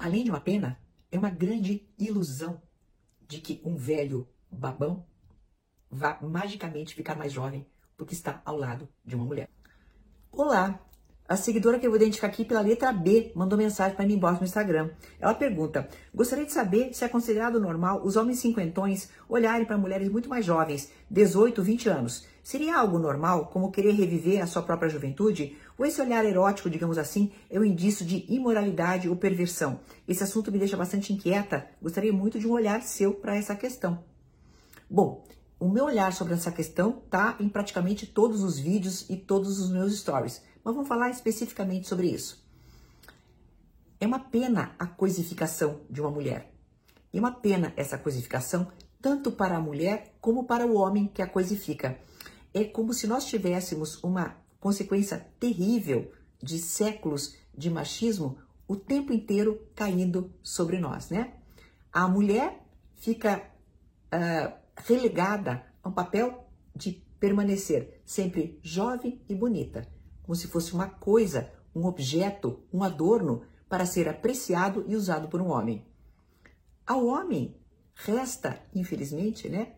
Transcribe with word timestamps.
Além 0.00 0.24
de 0.24 0.30
uma 0.30 0.40
pena, 0.40 0.80
é 1.12 1.18
uma 1.18 1.28
grande 1.28 1.86
ilusão 1.98 2.62
de 3.28 3.38
que 3.38 3.60
um 3.62 3.76
velho 3.76 4.26
babão 4.50 5.06
vá 5.90 6.18
magicamente 6.22 6.94
ficar 6.94 7.14
mais 7.14 7.30
jovem 7.30 7.66
porque 7.98 8.14
está 8.14 8.40
ao 8.46 8.56
lado 8.56 8.88
de 9.04 9.14
uma 9.14 9.26
mulher. 9.26 9.50
Olá, 10.32 10.80
a 11.30 11.36
seguidora 11.36 11.78
que 11.78 11.86
eu 11.86 11.90
vou 11.92 11.96
identificar 11.96 12.26
aqui 12.26 12.44
pela 12.44 12.60
letra 12.60 12.92
B 12.92 13.30
mandou 13.36 13.56
mensagem 13.56 13.94
para 13.94 14.04
mim 14.04 14.14
embaixo 14.14 14.40
no 14.40 14.46
Instagram. 14.46 14.90
Ela 15.20 15.32
pergunta: 15.32 15.88
Gostaria 16.12 16.44
de 16.44 16.50
saber 16.50 16.92
se 16.92 17.04
é 17.04 17.08
considerado 17.08 17.60
normal 17.60 18.02
os 18.04 18.16
homens 18.16 18.40
cinquentões 18.40 19.08
olharem 19.28 19.64
para 19.64 19.78
mulheres 19.78 20.08
muito 20.08 20.28
mais 20.28 20.44
jovens, 20.44 20.90
18, 21.08 21.62
20 21.62 21.88
anos. 21.88 22.26
Seria 22.42 22.76
algo 22.76 22.98
normal, 22.98 23.46
como 23.46 23.70
querer 23.70 23.92
reviver 23.92 24.42
a 24.42 24.46
sua 24.48 24.62
própria 24.62 24.88
juventude? 24.88 25.56
Ou 25.78 25.86
esse 25.86 26.00
olhar 26.00 26.24
erótico, 26.24 26.68
digamos 26.68 26.98
assim, 26.98 27.30
é 27.48 27.60
um 27.60 27.64
indício 27.64 28.04
de 28.04 28.26
imoralidade 28.28 29.08
ou 29.08 29.14
perversão? 29.14 29.78
Esse 30.08 30.24
assunto 30.24 30.50
me 30.50 30.58
deixa 30.58 30.76
bastante 30.76 31.12
inquieta. 31.12 31.64
Gostaria 31.80 32.12
muito 32.12 32.40
de 32.40 32.48
um 32.48 32.52
olhar 32.52 32.82
seu 32.82 33.14
para 33.14 33.36
essa 33.36 33.54
questão. 33.54 34.02
Bom, 34.90 35.22
o 35.60 35.68
meu 35.68 35.84
olhar 35.84 36.12
sobre 36.12 36.34
essa 36.34 36.50
questão 36.50 37.02
está 37.04 37.36
em 37.38 37.48
praticamente 37.48 38.04
todos 38.04 38.42
os 38.42 38.58
vídeos 38.58 39.08
e 39.08 39.16
todos 39.16 39.60
os 39.60 39.70
meus 39.70 39.96
stories. 39.96 40.42
Mas 40.64 40.74
vamos 40.74 40.88
falar 40.88 41.10
especificamente 41.10 41.88
sobre 41.88 42.08
isso. 42.08 42.44
É 43.98 44.06
uma 44.06 44.18
pena 44.18 44.74
a 44.78 44.86
coisificação 44.86 45.80
de 45.90 46.00
uma 46.00 46.10
mulher. 46.10 46.52
E 47.12 47.18
uma 47.18 47.32
pena 47.32 47.72
essa 47.76 47.98
coisificação 47.98 48.70
tanto 49.00 49.32
para 49.32 49.56
a 49.56 49.60
mulher 49.60 50.14
como 50.20 50.44
para 50.44 50.66
o 50.66 50.74
homem 50.74 51.06
que 51.06 51.22
a 51.22 51.26
coisifica. 51.26 51.98
É 52.52 52.64
como 52.64 52.92
se 52.92 53.06
nós 53.06 53.24
tivéssemos 53.26 54.02
uma 54.02 54.36
consequência 54.58 55.26
terrível 55.38 56.12
de 56.42 56.58
séculos 56.58 57.34
de 57.56 57.70
machismo 57.70 58.38
o 58.68 58.76
tempo 58.76 59.12
inteiro 59.12 59.66
caindo 59.74 60.32
sobre 60.42 60.78
nós, 60.78 61.10
né? 61.10 61.34
A 61.92 62.06
mulher 62.06 62.62
fica 62.96 63.42
uh, 64.14 64.52
relegada 64.76 65.64
a 65.82 65.88
um 65.88 65.92
papel 65.92 66.46
de 66.74 66.92
permanecer 67.18 68.00
sempre 68.04 68.58
jovem 68.62 69.20
e 69.28 69.34
bonita 69.34 69.86
como 70.30 70.36
se 70.36 70.46
fosse 70.46 70.72
uma 70.72 70.88
coisa, 70.88 71.52
um 71.74 71.86
objeto, 71.86 72.62
um 72.72 72.84
adorno 72.84 73.42
para 73.68 73.84
ser 73.84 74.08
apreciado 74.08 74.84
e 74.86 74.94
usado 74.94 75.26
por 75.26 75.40
um 75.40 75.48
homem. 75.48 75.84
Ao 76.86 77.04
homem 77.04 77.56
resta, 77.96 78.62
infelizmente, 78.72 79.48
né, 79.48 79.74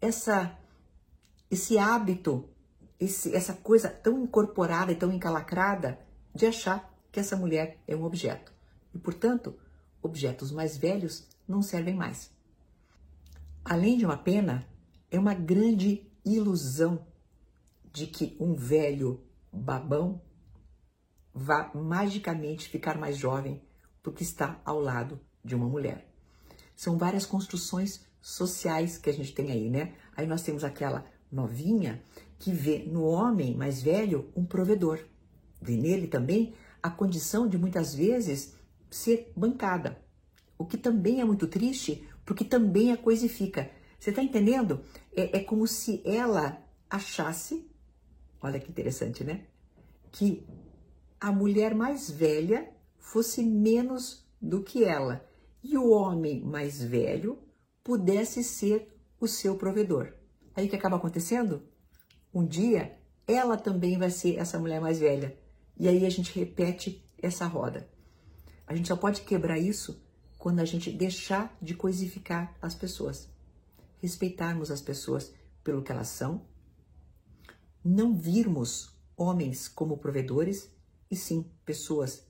essa 0.00 0.56
esse 1.50 1.76
hábito, 1.76 2.48
esse, 3.00 3.34
essa 3.34 3.52
coisa 3.52 3.88
tão 3.88 4.22
incorporada 4.22 4.92
e 4.92 4.94
tão 4.94 5.12
encalacrada 5.12 5.98
de 6.32 6.46
achar 6.46 6.96
que 7.10 7.18
essa 7.18 7.36
mulher 7.36 7.82
é 7.84 7.96
um 7.96 8.04
objeto. 8.04 8.52
E, 8.94 8.98
portanto, 9.00 9.58
objetos 10.00 10.52
mais 10.52 10.76
velhos 10.76 11.26
não 11.48 11.62
servem 11.62 11.96
mais. 11.96 12.30
Além 13.64 13.98
de 13.98 14.06
uma 14.06 14.16
pena, 14.16 14.68
é 15.10 15.18
uma 15.18 15.34
grande 15.34 16.06
ilusão 16.24 17.04
de 17.92 18.06
que 18.06 18.36
um 18.38 18.54
velho 18.54 19.26
babão 19.56 20.22
vá 21.34 21.70
magicamente 21.74 22.68
ficar 22.68 22.96
mais 22.96 23.16
jovem 23.16 23.62
porque 24.02 24.22
está 24.22 24.60
ao 24.64 24.80
lado 24.80 25.20
de 25.44 25.54
uma 25.54 25.68
mulher. 25.68 26.08
São 26.74 26.96
várias 26.96 27.26
construções 27.26 28.06
sociais 28.20 28.98
que 28.98 29.10
a 29.10 29.12
gente 29.12 29.34
tem 29.34 29.50
aí, 29.50 29.68
né? 29.68 29.94
Aí 30.16 30.26
nós 30.26 30.42
temos 30.42 30.64
aquela 30.64 31.04
novinha 31.30 32.02
que 32.38 32.52
vê 32.52 32.84
no 32.86 33.04
homem 33.04 33.54
mais 33.54 33.82
velho 33.82 34.30
um 34.34 34.44
provedor. 34.44 35.00
Vê 35.60 35.76
nele 35.76 36.06
também 36.06 36.54
a 36.82 36.90
condição 36.90 37.48
de 37.48 37.58
muitas 37.58 37.94
vezes 37.94 38.54
ser 38.90 39.32
bancada. 39.36 40.00
O 40.58 40.64
que 40.64 40.76
também 40.76 41.20
é 41.20 41.24
muito 41.24 41.46
triste, 41.46 42.08
porque 42.24 42.44
também 42.44 42.92
a 42.92 42.96
coisifica. 42.96 43.70
Você 43.98 44.10
está 44.10 44.22
entendendo? 44.22 44.80
É, 45.14 45.38
é 45.38 45.40
como 45.40 45.66
se 45.66 46.02
ela 46.04 46.62
achasse 46.88 47.68
olha 48.40 48.60
que 48.60 48.70
interessante, 48.70 49.24
né? 49.24 49.44
Que 50.12 50.46
a 51.20 51.32
mulher 51.32 51.74
mais 51.74 52.10
velha 52.10 52.68
fosse 52.98 53.42
menos 53.42 54.26
do 54.40 54.62
que 54.62 54.84
ela 54.84 55.26
e 55.62 55.76
o 55.76 55.90
homem 55.90 56.42
mais 56.42 56.82
velho 56.82 57.38
pudesse 57.82 58.42
ser 58.44 58.94
o 59.20 59.26
seu 59.26 59.56
provedor. 59.56 60.12
Aí 60.54 60.66
o 60.66 60.68
que 60.68 60.76
acaba 60.76 60.96
acontecendo? 60.96 61.62
Um 62.32 62.44
dia 62.44 62.98
ela 63.26 63.56
também 63.56 63.98
vai 63.98 64.10
ser 64.10 64.36
essa 64.36 64.58
mulher 64.58 64.80
mais 64.80 64.98
velha. 64.98 65.36
E 65.76 65.88
aí 65.88 66.06
a 66.06 66.10
gente 66.10 66.38
repete 66.38 67.04
essa 67.20 67.46
roda. 67.46 67.88
A 68.66 68.74
gente 68.74 68.88
só 68.88 68.96
pode 68.96 69.22
quebrar 69.22 69.58
isso 69.58 70.02
quando 70.38 70.60
a 70.60 70.64
gente 70.64 70.90
deixar 70.90 71.56
de 71.60 71.74
coisificar 71.74 72.56
as 72.62 72.74
pessoas. 72.74 73.28
Respeitarmos 73.98 74.70
as 74.70 74.80
pessoas 74.80 75.32
pelo 75.64 75.82
que 75.82 75.90
elas 75.90 76.08
são 76.08 76.46
não 77.86 78.16
virmos 78.16 78.92
homens 79.16 79.68
como 79.68 79.96
provedores, 79.96 80.70
e 81.10 81.14
sim 81.14 81.48
pessoas 81.64 82.26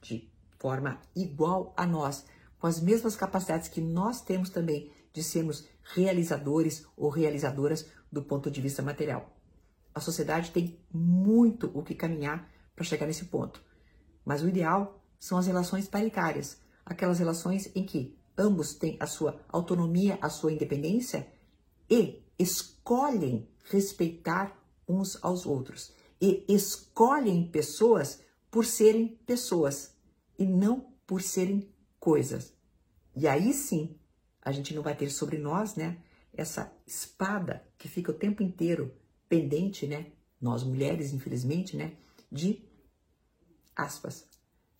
de 0.00 0.32
forma 0.58 1.00
igual 1.14 1.74
a 1.76 1.86
nós, 1.86 2.24
com 2.58 2.66
as 2.66 2.80
mesmas 2.80 3.14
capacidades 3.14 3.68
que 3.68 3.80
nós 3.80 4.22
temos 4.22 4.48
também 4.48 4.90
de 5.12 5.22
sermos 5.22 5.68
realizadores 5.94 6.86
ou 6.96 7.10
realizadoras 7.10 7.86
do 8.10 8.22
ponto 8.22 8.50
de 8.50 8.60
vista 8.60 8.82
material. 8.82 9.36
A 9.94 10.00
sociedade 10.00 10.50
tem 10.50 10.80
muito 10.90 11.70
o 11.74 11.82
que 11.82 11.94
caminhar 11.94 12.50
para 12.74 12.84
chegar 12.84 13.06
nesse 13.06 13.26
ponto. 13.26 13.62
Mas 14.24 14.42
o 14.42 14.48
ideal 14.48 14.98
são 15.18 15.36
as 15.36 15.46
relações 15.46 15.86
paritárias, 15.86 16.58
aquelas 16.86 17.18
relações 17.18 17.70
em 17.74 17.84
que 17.84 18.16
ambos 18.38 18.74
têm 18.74 18.96
a 18.98 19.06
sua 19.06 19.38
autonomia, 19.48 20.18
a 20.22 20.30
sua 20.30 20.52
independência 20.52 21.30
e 21.90 22.24
escolhem 22.38 23.51
respeitar 23.64 24.56
uns 24.88 25.22
aos 25.22 25.46
outros 25.46 25.92
e 26.20 26.44
escolhem 26.48 27.50
pessoas 27.50 28.20
por 28.50 28.64
serem 28.64 29.08
pessoas 29.26 29.96
e 30.38 30.44
não 30.44 30.92
por 31.06 31.22
serem 31.22 31.68
coisas. 31.98 32.54
E 33.14 33.26
aí 33.26 33.52
sim, 33.52 33.98
a 34.40 34.52
gente 34.52 34.74
não 34.74 34.82
vai 34.82 34.96
ter 34.96 35.10
sobre 35.10 35.38
nós, 35.38 35.74
né, 35.74 36.02
essa 36.32 36.72
espada 36.86 37.66
que 37.76 37.88
fica 37.88 38.10
o 38.10 38.14
tempo 38.14 38.42
inteiro 38.42 38.94
pendente, 39.28 39.86
né, 39.86 40.12
nós 40.40 40.62
mulheres, 40.64 41.12
infelizmente, 41.12 41.76
né, 41.76 41.96
de 42.30 42.62
aspas. 43.76 44.26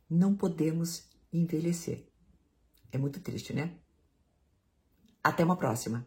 Não 0.08 0.34
podemos 0.34 1.08
envelhecer. 1.32 2.06
É 2.90 2.98
muito 2.98 3.20
triste, 3.20 3.54
né? 3.54 3.78
Até 5.24 5.44
uma 5.44 5.56
próxima. 5.56 6.06